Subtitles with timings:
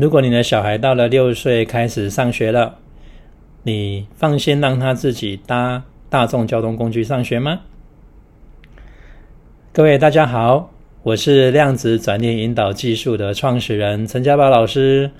[0.00, 2.78] 如果你的小孩到了六岁开始上学了，
[3.64, 7.60] 你放心让他自己搭大众交通工具上学吗？
[9.74, 10.70] 各位大家好，
[11.02, 15.10] 我是量子转念引导技术的创始人陈家宝老师，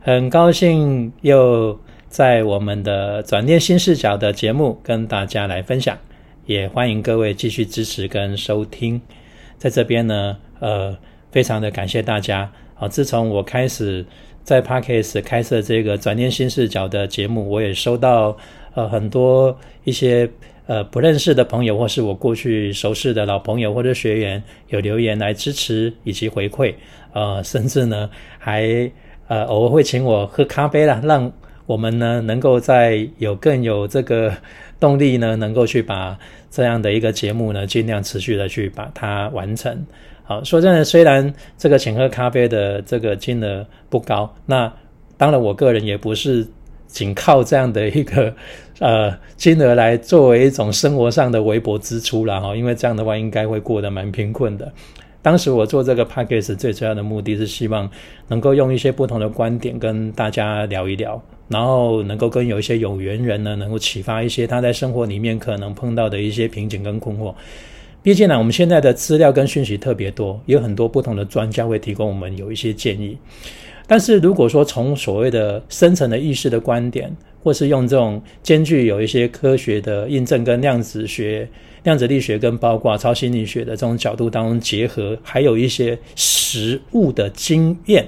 [0.00, 1.78] 很高兴又
[2.08, 5.96] 在我们的转念新视角的节目跟大家来分享，
[6.44, 9.00] 也欢迎各位继续支持跟收听。
[9.58, 10.98] 在这边呢，呃，
[11.30, 12.50] 非常的感谢大家。
[12.78, 14.04] 啊，自从我开始
[14.42, 18.36] 在 Parkes 开设这个转念新视角的节目，我也收到
[18.74, 20.30] 呃很多一些。
[20.68, 26.74] 呃，不认识的朋友，或是我过去熟识的老朋友或者学员，有留言来支持以及回馈，
[27.14, 28.68] 呃，甚至呢，还
[29.28, 31.32] 呃偶尔会请我喝咖啡啦，让
[31.64, 34.30] 我们呢能够在有更有这个
[34.78, 36.18] 动力呢，能够去把
[36.50, 39.86] 这样的一个节目呢，尽量持续的去把它完成。
[40.28, 44.70] 好，说真的，虽然这个请喝咖啡的这个金额不高，那
[45.16, 46.46] 当然我个人也不是。
[46.90, 48.34] 仅靠这样的一个
[48.80, 54.72] 呃金额来作为一种生活上的微薄支出了哈，因为这样的话应该会过得蛮贫困的。
[55.20, 57.86] 当时我做这个 p a c k a g e 最主要的目的是希望
[58.28, 67.34] 能够用一些不同的观点跟大家聊一聊，然后能够跟有一些有缘人呢，能够启发一些他在生活里面可能碰到的一些瓶颈跟困惑。
[68.02, 73.18] 毕竟呢，我们现在的资料跟讯息特别多，有很多不同的专家会提供我们有一些建议。
[73.86, 81.48] 但是如果说从所谓的深层的意识的观点，或是用这种兼具有一些科学的印证跟量子学、
[81.84, 88.06] 量子力学跟包括超心理学的这种角度当中结合，还有一些实物的经验，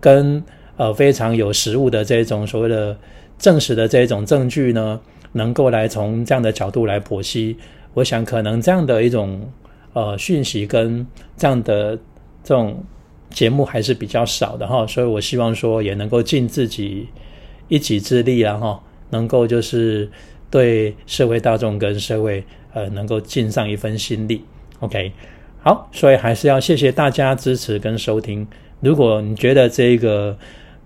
[0.00, 0.42] 跟
[0.76, 2.96] 呃非常有实物的这种所谓的
[3.38, 4.98] 证实的这种证据呢，
[5.32, 7.56] 能够来从这样的角度来剖析，
[7.96, 9.40] 我想可能这样的一种
[9.92, 11.04] 呃讯息跟
[11.36, 11.96] 这样的
[12.44, 12.84] 这种。
[13.28, 17.08] 节目还是比较少的哈，所以我希望说也能够尽自己
[17.68, 18.80] 一己之力啊哈，
[19.10, 20.08] 能够就是
[20.48, 24.42] 对社会大众跟社会呃能够尽上一份心力。
[24.78, 25.12] OK，
[25.60, 28.46] 好，所以还是要谢谢大家支持跟收听。
[28.80, 30.38] 如果你觉得这个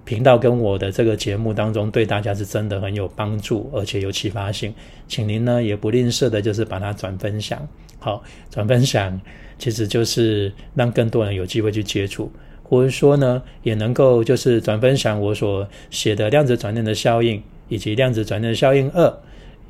[0.05, 4.75] 频道跟我的这个节目当中对大家是真的很有帮助，而且有启发性，
[5.07, 7.67] 请您呢也不吝啬的，就是把它转分享。
[7.99, 9.21] 好，转分享。
[9.59, 19.15] 其实就是让更多人有机会去接触，或者说呢，也能够就是转分享我所写的量子转念的效应，以及量子转念的效应二，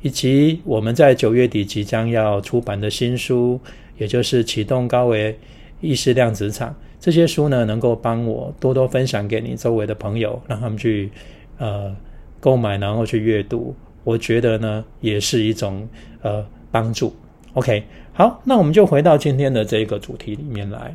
[0.01, 3.59] 以及我们在九月底即将要出版的新书，
[3.97, 5.37] 也就是启动高维
[5.81, 11.11] 意识量子场这些书呢，能够帮我多多分享给你周围的朋友，让他们去
[11.57, 11.93] 呃
[12.39, 13.75] 购买，然后去阅读，
[14.05, 15.89] 我觉得呢，也是一种
[16.21, 17.13] 呃帮助。
[17.53, 17.83] OK。
[18.13, 20.93] 好，那我们就回到今天的这个主题里面来。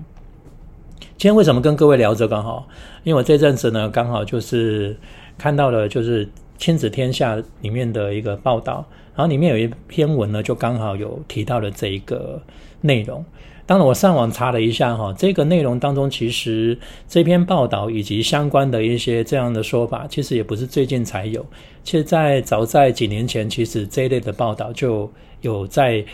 [0.99, 2.65] 今天为什么跟各位聊这个哈？
[3.05, 4.95] 因为我这阵子呢，刚好就是
[5.39, 6.27] 看到了就是
[6.59, 8.85] 《亲子天下》里面的一个报道，
[9.15, 12.41] 然后里面有一篇文呢，就刚好有提到了这一个
[12.81, 13.25] 内容。
[13.67, 16.79] 当然，我上网查了一下哈，这个内容当中，其实
[17.09, 21.45] 这篇报道以及相关的一些这样的说法，其实也不是最近才有。
[21.83, 26.05] 其实，在早在几年前，其实这一类的报道就有在。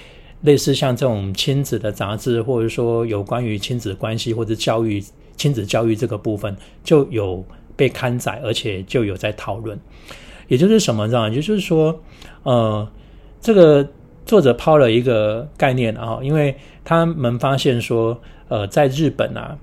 [0.43, 5.01] 类似像这种亲子的杂志，或者说有关于亲子关系或者教育、
[5.37, 7.45] 亲子教育这个部分，就有
[7.77, 9.79] 被刊载，而且就有在讨论。
[10.53, 11.31] 也就是什么呢？
[11.31, 11.99] 也就是说，
[12.43, 12.87] 呃，
[13.41, 13.89] 这个
[14.27, 16.55] 作者抛了一个概念啊，因为
[16.85, 19.57] 他们发现说，呃，在日本啊，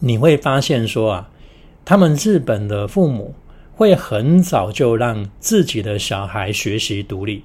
[0.00, 1.30] 你会发现说啊，
[1.84, 3.32] 他们日本的父母
[3.76, 7.44] 会很早就让自己的小孩学习独立。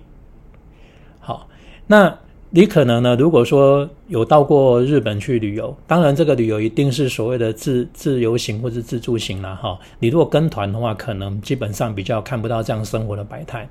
[1.19, 1.47] 好。
[1.85, 2.17] 那
[2.55, 3.15] 你可能呢？
[3.15, 9.75] 如果说有到过日本去旅游，当然这个旅游一定是所谓的自自由行或者自助行了哈。
[9.97, 13.67] 你如果跟团的话，可能基本上比较看不到这样生活的百态。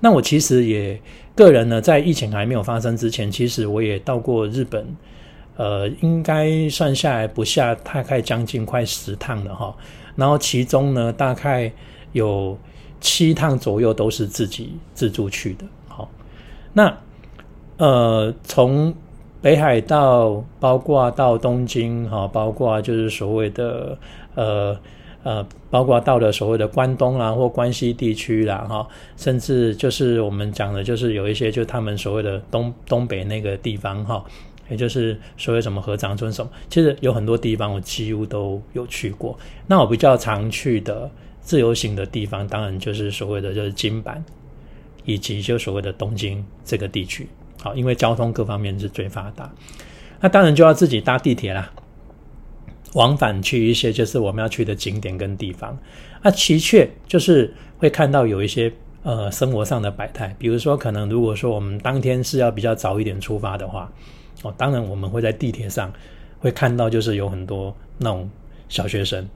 [0.00, 0.98] 那我其实也
[1.34, 4.86] 个人呢，在疫情还没有发生之前，其实我也到过日本，
[5.58, 9.76] 呃，应该算下来不下大概将近快十趟了哈。
[10.16, 11.70] 然后其中呢，大概
[12.12, 12.58] 有
[12.98, 15.66] 七趟左右都是自己自助去的。
[15.86, 16.10] 好，
[16.72, 16.96] 那。
[17.82, 18.94] 呃，从
[19.40, 23.98] 北海道，包括到东京，哈，包括就是所谓的
[24.36, 24.78] 呃
[25.24, 28.86] 呃，包括到了所谓的关东啦或关西地区啦，哈，
[29.16, 34.24] 甚至就是我们讲的，就是有一些就他们所谓的东东北那个地方，哈，
[34.68, 39.36] 也就是所谓什么合掌村什么，其实有很多地方我几乎都有去过。
[39.66, 44.24] 那我比较常去的自由行的地方，当然就是所谓的就是金板，
[45.04, 47.26] 以及就所谓的东京这个地区。
[47.62, 49.50] 好，因为交通各方面是最发达，
[50.20, 51.70] 那当然就要自己搭地铁啦。
[52.94, 55.78] 往返去一些就是我们要去的景点跟地方。
[56.22, 58.70] 那，的确就是会看到有一些
[59.02, 63.90] 呃生活上的百态，比如说可能如果说我们当天是要比较早一点出发的话，
[64.42, 65.90] 哦，当然我们会在地铁上
[66.38, 68.28] 会看到就是有很多那种
[68.68, 69.26] 小学生，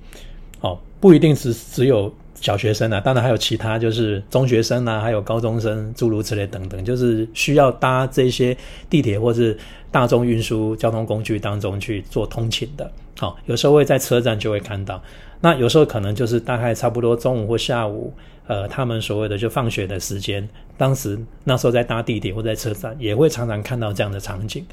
[0.67, 2.13] 哦，不一定只只有。
[2.39, 8.55] 小学生啊，当然还有其他，就是中学生啊，还有高中生，诸如此类等等，就是需要搭这些
[8.91, 9.57] 地铁或是
[9.91, 12.93] 大众运输交通工具当中去做通勤的。
[13.19, 15.03] 好，有时候会在车站就会看到，
[15.41, 18.13] 那有时候可能就是大概差不多中午或下午，
[18.47, 24.65] 呃，他们所谓的就放学的时间，当时那时候在搭地铁或在车站，也会常常看到这样的场景。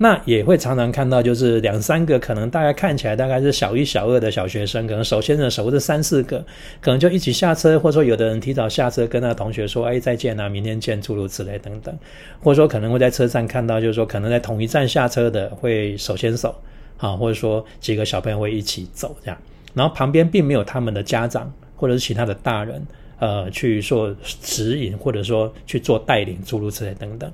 [0.00, 6.38] 那也会常常看到，就是两三个可能大概看起来大概是小一、小二的小学生，可能手牵着手或者三四个，
[6.80, 11.92] 可能就一起下车，或者说有的人提早下车跟那同学说：“哎，再见啊，明天见。”诸如此类等等，
[12.40, 16.54] 或者说可能会在车站看到，就是说可能在同一站下车的会手牵手，
[16.98, 19.36] 啊，或者说几个小朋友会一起走这样，
[19.74, 22.86] 然后旁边并没有他们的家长或者是其他的大人，
[23.18, 27.30] 呃，去做指引或者说去做带领，诸如此类等等。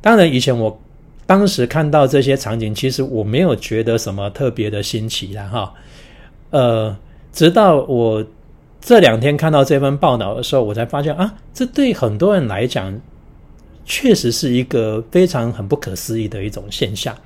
[0.00, 0.80] 当然，以前我。
[1.26, 5.72] 当时看到这些场景，其实我没有觉得什么特别的新奇的哈。
[6.50, 6.94] 呃，
[7.32, 8.22] 直到我
[8.78, 13.00] 这两天看到这份报道的时候，我才发现啊，这对很多人来讲，
[13.86, 17.16] 确实是一个非常很不可思议的一种现象。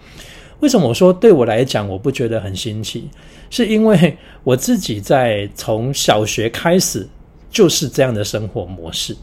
[0.60, 3.08] 为什么我说对我来讲我不觉得很新奇？
[3.50, 7.06] 是因为我自己在从小学开始
[7.50, 9.16] 就是这样的生活模式。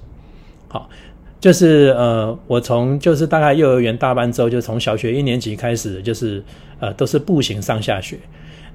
[0.68, 0.90] 好。
[1.38, 6.44] 就是呃，我从就是大概幼儿园大班之后，就从小学一年级开始，就是
[6.80, 8.18] 呃，都是步行上下学。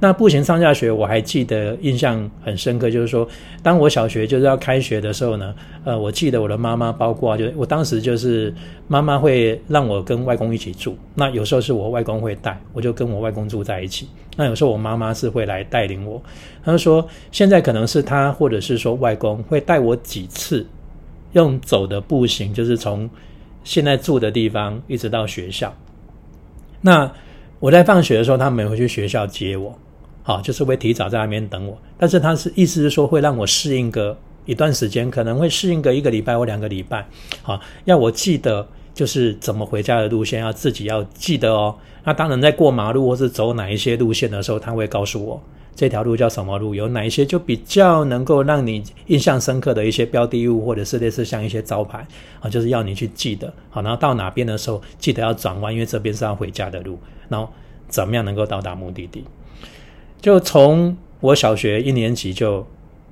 [0.00, 3.29] 那步行上下学，我还记得印象很深刻，就是说，
[3.62, 5.55] 当我小学就是要开学的时候呢，
[5.85, 8.52] 呃，我记得我的妈妈包括就我当时就是
[8.88, 14.08] 妈妈会让我跟外公一起住，那有时候是我外公会带，我就跟我外公住在一起。
[14.37, 16.20] 那有时候我妈妈是会来带领我，
[16.64, 20.67] 她说现在可能是她或者是说外公会带我几次。
[21.32, 23.08] 用走的步行，就是从
[23.62, 25.73] 现在住的地方一直到学校。
[26.81, 27.08] 那
[27.61, 29.79] 我在放学的时候，他们会去学校接我，
[30.30, 31.76] 啊，就是会提早在那边等我。
[31.98, 37.06] 但是他是意思是说，会让我适应个一段时间，可能会适应个一个礼拜或两个礼拜，
[37.42, 41.74] 好，要我记得就是怎么回家的路线，要自己要记得哦。
[42.04, 45.42] 那当然，在过马路或是走哪一些路线的时候，他会告诉我。
[45.72, 46.74] 这条路叫什么路？
[46.74, 52.06] 有哪一些就比较能够让你印象深刻的一些标的物，或者是类似像一些招牌
[52.40, 53.50] 啊，就是要你去记得。
[53.70, 56.98] 好，然后到哪边的时候记得要转弯，因为这边是要回家的路。
[57.28, 57.48] 然后
[57.88, 59.24] 怎么样能够到达目的地？
[60.20, 62.67] 就从我小学一年级就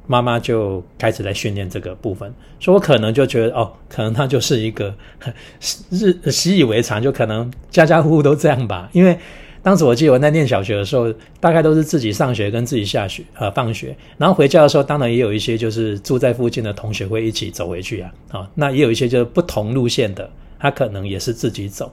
[0.07, 4.95] 妈妈就开始在训练这个部分，所以我可能就觉得哦，可能它就是一个
[5.91, 9.19] 日习以为常，就可能家家户户都这样吧，因为。
[9.61, 20.31] 当时我记得我在念小学的时候，大概都是自己上学跟自己下学，呃，放学，然后回家的时候，当然也有一些就是住在附近的同学会一起走回去啊，啊，那也有一些就是不同路线的，
[20.61, 21.93] 他可能也是自己走。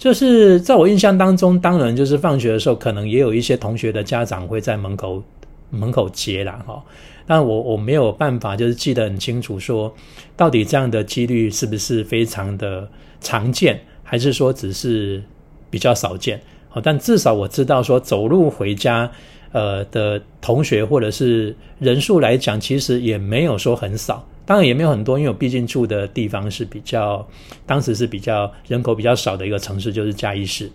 [0.00, 5.22] 就是在我印象当中，当然就是放学的时候，可能也有一些同学的家长会在门口
[5.68, 6.82] 门口接啦，哈，
[7.26, 9.94] 但我我没有办法就是记得很清楚，说
[10.38, 12.88] 到底这样的几率是不是非常的
[13.20, 15.22] 常见，还是说只是
[15.68, 16.40] 比较少见？
[16.70, 19.10] 好，但至少我知道说走路回家，
[19.52, 27.24] 呃的同学或者是人数来讲，其实也没有说很少，当然也没有很多，因为我毕竟住的地方是比较，
[27.64, 30.68] 当时是比较人口比较少的一个城市，就是嘉义市。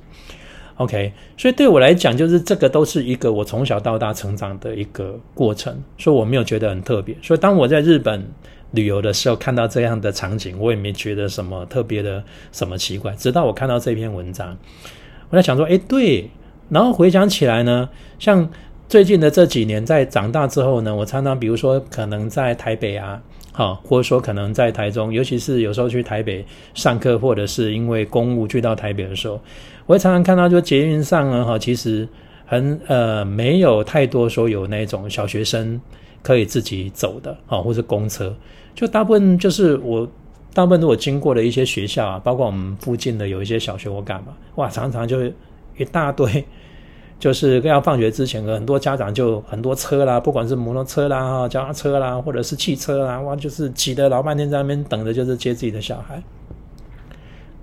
[0.77, 7.13] OK，所以对我来讲，就是这个都是一个我从小到大成长的一个过程，所以我没有觉得很特别。
[7.21, 8.25] 所以当我在日本
[8.71, 14.57] 旅游的时候，看到这样的场景，我也没觉得什么特别的什么奇怪，直到我看到这篇文章。
[15.29, 16.29] 我在想说，哎，对，
[16.69, 17.89] 然后回想起来呢，
[18.19, 18.49] 像
[18.87, 23.21] 最近的这几年，在长大之后呢，我常常比如说可能在台北啊，
[23.55, 29.39] 好，或者说可能在台中，尤其是有时候去台北上课，或者是因为公务去到台北的时候，
[29.85, 32.05] 我会常常看到，就捷运上呢，哈，其实
[32.45, 35.79] 很呃没有太多说有那种小学生
[36.21, 38.35] 可以自己走的，好，或者公车，
[38.75, 40.05] 就大部分就是我。
[40.53, 45.21] 大部分如果经过的一些学校啊，包括我们附近的有一些小学我干嘛，哇，常常就
[45.77, 46.45] 一大堆，
[47.19, 56.21] 就是要放学之前，很多家长就很多车啦，不管是摩托车啦、哈，脚踏车啦，或者是汽车啦，哇，就是挤得老半天在那边等着，就是接自己的小孩。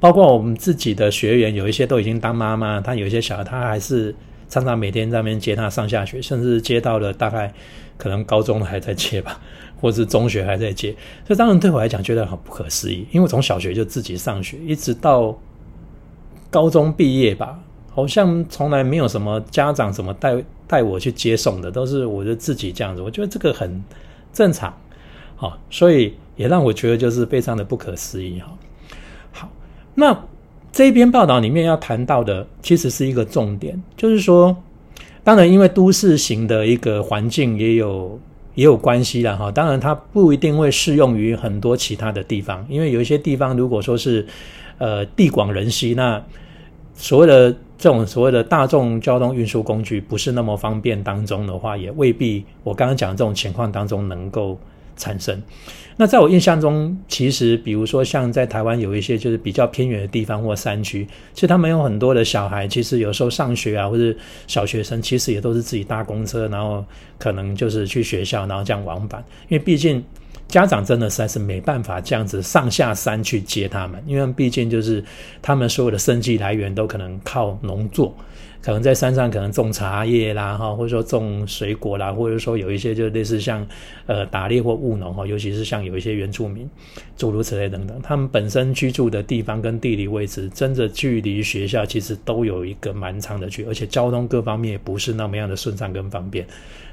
[0.01, 4.15] 包括我们自己的学员，有一些都已经当妈妈，他有一些小孩，他还是
[4.49, 7.53] 常常每天在那边接他上下学，甚至接到了大概
[7.97, 9.41] 可能高中还在接吧。
[9.83, 10.95] 或是中学还在接，
[11.27, 15.37] 这当然对我来讲觉得很不可思议，因为从小学就自己上学，一直到
[16.51, 17.59] 高中毕业吧，
[17.95, 23.03] 好像从来没有什么家长怎么带带我去接送的，都是我就自己这样子。
[23.03, 23.83] 我觉得这个很
[24.33, 24.75] 正常，
[25.37, 28.49] 好，所以也让我觉得就是非常的不可思议哈。
[29.31, 29.51] 好，
[29.95, 30.19] 那
[30.73, 34.57] 这一篇报道里面要谈到的，其实是一个重点，就是说，
[35.23, 38.19] 当然因为都市型的一个环境也有
[38.55, 39.51] 也有关系了哈。
[39.51, 44.27] 当然它不一定会适用于很多其他的地方，因为有一些地方如果说是
[44.79, 46.25] 呃地广人稀，那
[46.95, 54.57] 所谓的这种所谓的大众交通运输工具不是那么方便当中的话，也未必我刚刚讲的这种情况当中能够
[54.97, 55.43] 产生。
[55.97, 66.85] 那在我印象中，其实比如说像在台湾有一些就是比较偏远的地方或山区，其实他们有很多的小孩，其实有时候上学啊，或者小学生，其实也都是自己搭公车，然后
[67.19, 70.01] 可能就是去学校，然后这样往返，因为毕竟。
[70.53, 75.03] 家长真的实在是没办法这样子上下山去接他们，因为毕竟就是
[75.41, 78.15] 他们所有的生计来源都可能靠农作，
[78.63, 83.67] 可能在山上可能种茶叶啦，哈，或者说种水果啦，或者说有一些就类似像
[84.07, 86.71] 呃打猎或务农哈，尤其是像有一些原住民，
[87.17, 96.47] 诸如此类等等，他们本身居住的地方跟地理位置，真的距离学校其实都有一个蛮长的距离，而且交通各方面也不是那么样的顺畅跟方便。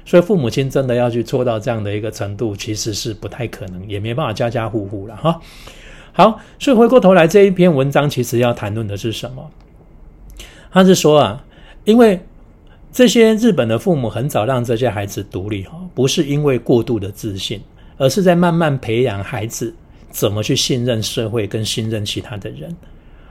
[0.04, 5.40] 所以父母亲真的要去做到这样的一个程度，其实是不太可能，也没办法家家户户了哈。
[6.12, 9.48] 好，所以回过头来这一篇文章，其实要谈论的是什么？
[10.72, 11.44] 他是说啊，
[11.84, 12.20] 因为
[12.92, 17.60] 这些日本的父母很早让这些孩子独立哈，不是因为过度的自信，
[17.96, 19.74] 而是在慢慢培养孩子
[20.10, 22.74] 怎么去信任社会跟信任其他的人。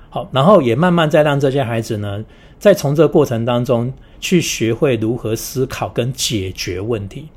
[0.09, 2.23] 好，然后也慢慢再让这些孩子呢，
[2.57, 3.93] 在从这个过程当中。
[4.21, 7.29] 去学会如何思考跟解决问题，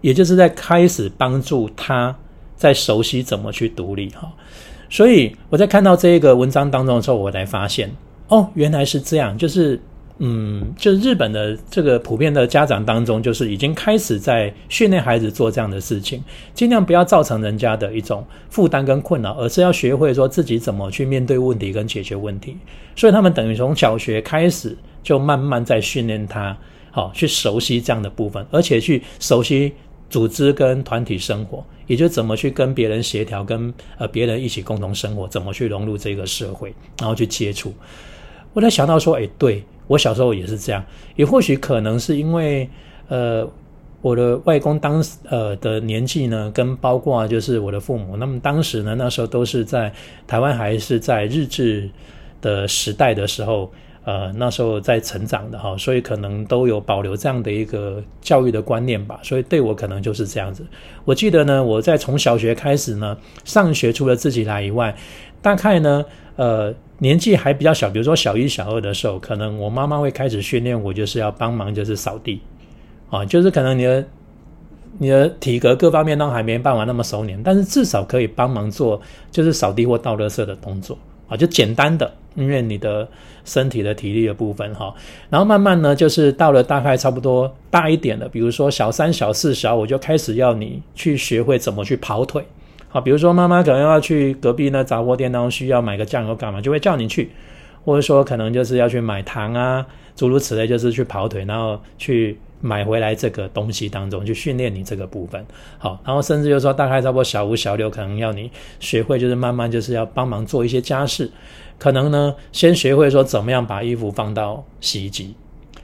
[0.00, 2.16] 也就是在开始帮助他
[2.56, 4.32] 在熟悉怎么去独立哈。
[4.88, 7.94] 所以我在看到这个文章当中的时候，我才发现
[8.28, 9.78] 哦，原来是这样，就是
[10.18, 16.22] 嗯，就日本的这个普遍的家长当中，就是已经开始在训练孩子做这样的事情，
[16.54, 22.56] 尽量不要造成人家的一种负担跟困扰，而是要学会说自己怎么去面对问题跟解决问题。
[22.94, 24.76] 所以他们等于从小学开始。
[25.00, 26.54] 就慢慢在训练他，
[26.90, 29.72] 好去熟悉这样的部分，而且去熟悉
[30.10, 37.72] 组织跟团体生活，也就怎么去跟别人协调，跟呃别人一起共同生活，怎么去融入这个社会，然后去接触。
[38.52, 40.84] 我在想到说，哎，对我小时候也是这样，
[41.16, 42.70] 也或许可能是因为
[43.08, 43.44] 呃
[44.00, 49.92] 我的外公当时呃的年纪呢，跟包括就是我的父母，那么当时呢那时候都是在
[50.28, 51.90] 台湾还是在日治
[52.40, 53.68] 的时代的时候。
[54.04, 59.20] 呃，那时候在成长的哈，所以可能都有保留这样的一个教育的观念吧。
[59.22, 60.64] 所以对我可能就是这样子。
[61.04, 63.14] 我记得呢，我在从小学开始呢，
[63.44, 64.96] 上学除了自己来以外，
[65.42, 66.02] 大概呢，
[66.38, 72.40] 呃，年纪还比较小，比如说小一、小二的时候，可能我妈妈会开始训练我，就是要帮忙，就是扫地
[73.10, 74.04] 啊，就是可能你的
[74.98, 79.00] 你的体格各方面都还没办法那么熟练，但是至少可以帮忙做，
[79.32, 82.08] 就是扫地或倒垃圾的动作啊，就简单的。
[82.36, 83.08] 因为你的
[83.44, 84.94] 身体的体力的部分哈，
[85.28, 92.44] 然后慢慢呢，就是到了大概差不多大一点的，比如说小三、小四、小五，就开始要你去学会怎么去跑腿。
[92.88, 97.30] 好，比如说妈妈可能要去隔壁那杂货店当中需要买个酱油干嘛，就会叫你去，
[97.84, 102.38] 或者说可能就是要去买糖啊，诸如此类，就是去跑腿，然后去。
[102.60, 105.46] 买回来这个东西当中去训练你这个部分，
[105.78, 111.30] 好，然后甚至就说大概差不多小五小六可能要你学会，就是慢慢就是要帮忙做一些家事，
[111.78, 115.36] 可能呢先学会说怎么样把衣服放到洗衣机，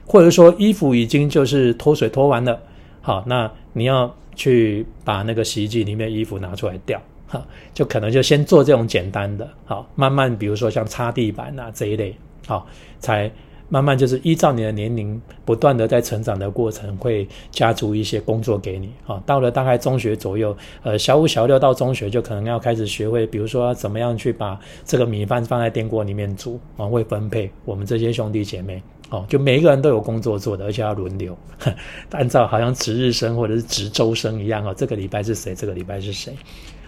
[0.05, 2.59] 或者说衣服已经就是脱水脱完了，
[3.01, 12.15] 好，那你要去把那个洗衣机里面衣服拿出来掉，哈，就可能就先做这种简单的，好，慢慢比如说像擦地板啊这一类，
[12.45, 12.67] 好，
[12.99, 13.31] 才。
[13.67, 19.21] 慢慢就是依照你的年龄不断的在成长的过程，会加足一些工作给你啊。
[19.25, 31.37] 到了大概中学左右，呃，小五、小六到中学就可能要开始学会，比如说怎么样去把这个米饭放在电锅里面煮啊，会分配我们这些兄弟姐妹哦，就每一个人都有工作做的，而且要轮流，
[32.11, 36.35] 按照好像值日生或者是值周生一样哦，这个礼拜是谁，这个礼拜是谁，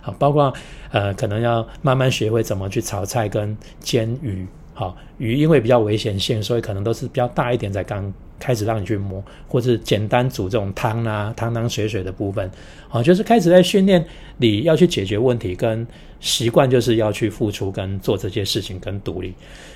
[0.01, 0.51] 好，包括
[0.91, 4.45] 呃，可能要慢慢学会怎么去炒菜跟煎鱼。
[4.74, 12.50] 好，鱼因为比较危险性，所以可能都是比较大一点才刚开始让你去摸，或者简单煮这种汤啊，汤汤水水的部分，
[12.88, 14.06] 好，就是开始在训练
[14.38, 15.86] 你要去解决问题跟。
[16.20, 19.32] 习惯就是要去付出跟做这些事情跟独立，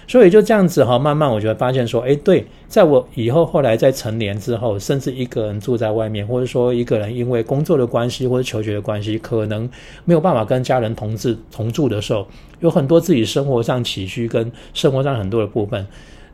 [0.07, 9.69] 所以就这样子哈，慢慢我就会发现说，哎，对，在我以后后来在成年之后，甚至一个人住在外面，或者说一个人因为工作的关系或者求学的关系，可能
[10.03, 12.27] 没有办法跟家人同治同住的时候，
[12.59, 15.85] 有很多自己生活上起居跟生活上很多的部分，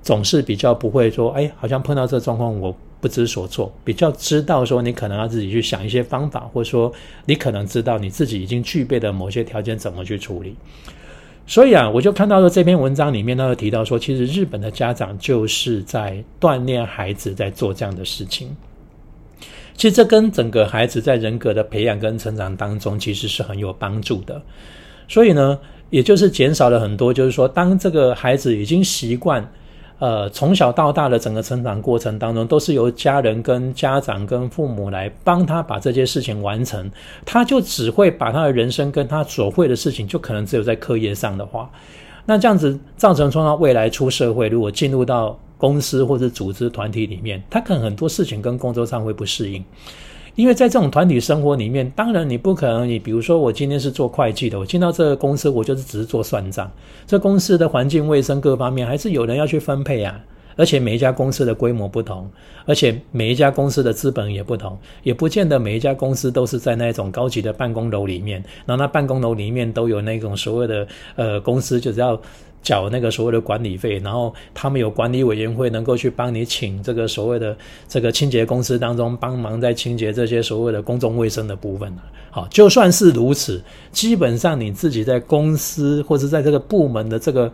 [0.01, 6.91] 总是比较不会说，哎，好像碰到这状况我不知所措，比较知道说你可能要自己去想一些方法，或者说
[7.25, 10.55] 你可能知道你自己已经具备的某些条件怎么去处理。
[11.45, 18.49] 所以啊，我就看到了这篇文章里面，他有提到说，其实日本的家长就是在锻炼孩子在做这样的事情。
[19.75, 24.41] 其实这跟整个孩子在人格的培养跟成长当中，其实是很有帮助的。
[25.07, 25.59] 所以呢，
[25.91, 29.47] 也就是减少了很多，就是说，当这个孩子已经习惯。
[29.99, 36.89] 呃，从小到大的整个成长过程当中，都是由家人跟家长跟父母来帮他把这些事情完成，
[37.25, 41.67] 他就只会把他的人生跟他所会的事情，就可能只有在课业上的话，
[42.25, 49.65] 那这样子造成说他未来出社会，如果进入到公司或者组织团体里面，他可能很多事情跟工作上会不适应。
[50.37, 56.71] 因为在这种团体生活里面，当然你不可能，你比如说我今天是做会计的，我进到这个公司，我就是只是做算账。
[57.07, 60.17] 这公司的环境卫生各方面，还是有人要去分配啊。
[60.55, 62.29] 而且每一家公司的规模不同，
[62.65, 68.43] 而且每一家公司的资本也不同，也不见得每一家公司都是在那种高级的办公楼里面。
[68.65, 72.19] 然后那办公楼里面都有那种所谓的呃公司，就是要。
[72.67, 77.55] 缴那个所谓的管理费，然后他们有管理委员会能够去帮你请这个所谓的
[77.87, 81.89] 这个清洁公司当中帮忙在清洁这些所谓的公众卫生的部分
[82.29, 87.49] 好，就算是如此，基本上你自己在公司或者在这个部门的这个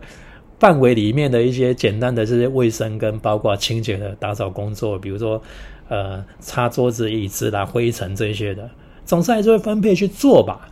[0.58, 5.40] 范围里面的一些简单的这些卫生跟包括清洁的打扫工作，比如说
[5.88, 8.68] 呃擦桌子椅子啦、灰尘这些的，
[9.04, 10.68] 总是还是会分配去做吧。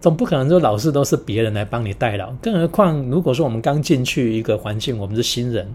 [0.00, 5.66] 总不可能说老是都是别人来帮你代劳，更何况如果说我们刚进去一个环境，我们是新人，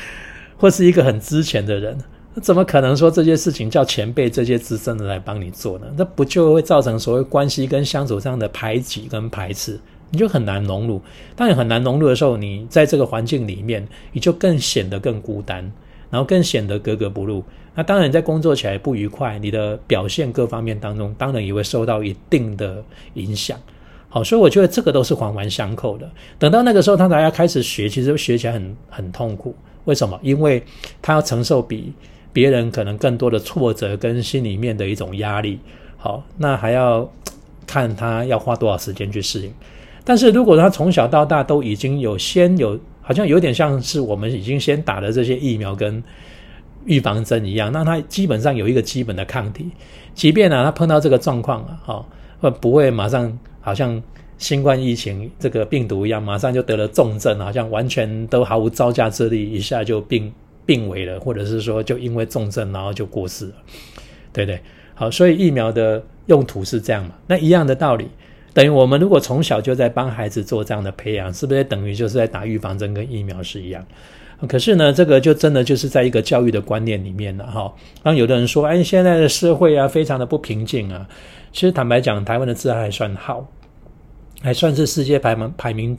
[0.56, 1.98] 或是一个很之前的人，
[2.40, 5.86] 怎么可能说这些事情叫前辈这些资深的来帮你做呢？
[5.96, 11.00] 那不就会造成所谓关系跟相处上的排挤跟排斥，你就很难融入。
[11.34, 15.72] 当你很难融入的时候，你在这个环境里面，你就更显得更孤单，
[16.10, 17.42] 然后更显得格格不入。
[17.74, 23.58] 那当然，在工作起来不愉快，你的表现各方面当中，当然也会受到一定的影响。
[24.10, 26.06] 好，所以我觉得这个都是环环相扣的。
[26.38, 29.56] 等到那个时候，他才要开始学，其实学起来很很痛苦。
[29.86, 30.20] 为什么？
[30.22, 30.62] 因为
[31.00, 31.94] 他要承受比
[32.30, 35.58] 别人可能更多的挫折跟心里面的一种压力。
[35.96, 37.10] 好，那还要
[37.66, 39.54] 看他要花多少时间去适应。
[40.04, 46.04] 但是如果他从小到大都已经有先有，好像有点像是我们已经先打了这些疫苗跟。
[46.84, 49.70] 预防针一样，那他基本上有一个基本的抗体，
[50.14, 52.06] 即便啊他碰到这个状况啊，哈，
[52.40, 54.02] 会不会马上好像
[54.38, 60.32] 新冠疫情这个病毒一样，马上就得了重症，好像完全都毫无招架之力，一下就病
[60.66, 63.54] 病危了，或者是说就因为重症然后就过世了，
[64.32, 64.60] 对不对？
[64.94, 67.14] 好，所以疫苗的用途是这样嘛？
[67.26, 68.08] 那一样的道理，
[68.52, 73.84] 等于我们如果从小就在帮孩子做这样的培养，是不是等于就是在打预防针跟疫苗是一样？
[74.48, 77.72] 可是呢，这个就真的就是在一个教育的观念里面了哈。
[78.02, 81.08] 当有的人说：“哎，现在的社会啊，非常的不平静啊。”
[81.52, 83.46] 其实坦白讲，台湾的治安还算好，
[84.40, 85.96] 还算是世界排名排名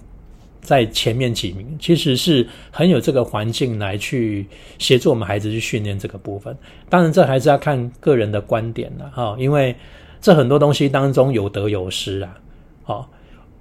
[0.62, 1.65] 在前面几名。
[1.79, 4.45] 其实是很有这个环境来去
[4.77, 6.53] 协助我们孩子去训练这个部分。
[6.89, 9.75] 当然，这还是要看个人的观点了哈，因为
[10.19, 12.38] 这很多东西当中有得有失啊，
[12.84, 13.10] 好。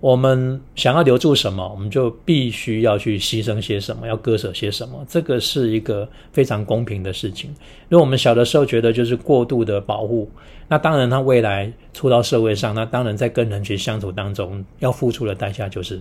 [0.02, 5.06] 我们想要留住什么，我们就必须要去牺牲些什么，要割舍些什么。
[5.08, 7.48] 这个是一个非常公平的事情。
[7.88, 10.28] 因为我们小的时候觉得就是过度的保护，
[10.66, 16.00] 那当然他未来出到社会上，那当然在跟人群相处当中要付出的代价就是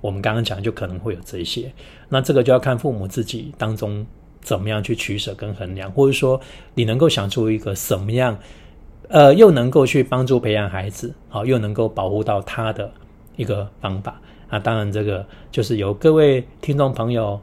[0.00, 1.72] 我们刚刚讲就可能会有这些。
[2.08, 4.04] 那这个就要看父母自己当中
[4.40, 6.40] 怎么样去取舍跟衡量，或者说
[6.74, 8.36] 你能够想出一个什么样，
[9.06, 12.90] 呃，又能够去帮助培养孩子，好，又能够保护到他的。
[13.36, 17.40] 一个方法啊，当然这个就是由各位听众朋友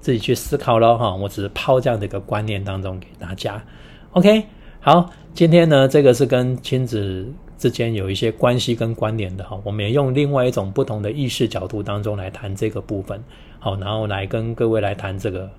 [0.00, 1.14] 自己去思考咯哈。
[1.14, 3.62] 我只是抛这样的一个观念当中给大家。
[4.12, 4.44] OK，
[4.80, 9.58] 好，今天呢这个是跟亲子之间有一些关系跟关联的哈。
[9.64, 13.22] 我们也用另外一种不同的意识角度当中来谈这个部分，
[13.58, 15.50] 好，然后来跟各位来谈这个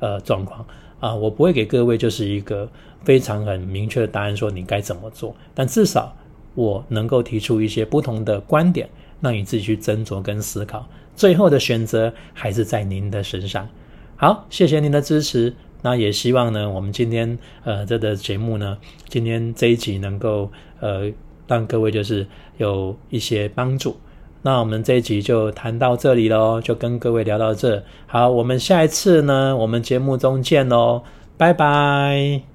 [0.00, 0.64] 呃状况
[1.00, 1.14] 啊。
[1.14, 2.68] 我不会给各位就是一个
[3.04, 6.14] 非常很明确的答案，说你该怎么做，但至少
[6.54, 8.88] 我能够提出一些不同的观点。
[9.24, 13.66] 让你自己去斟酌跟思考，最后的选择还是在您的身上。
[14.14, 15.52] 好，谢谢您的支持。
[15.82, 21.10] 那也希望呢，我们今天呃这个节目呢，今天这一集能够呃
[21.46, 22.26] 让各位就是
[22.58, 23.96] 有一些帮助。
[24.42, 27.82] 那我们这一集就谈到这里喽，就跟各位聊到这。
[28.06, 31.02] 好，我们下一次呢，我们节目中见喽，
[31.36, 32.53] 拜拜。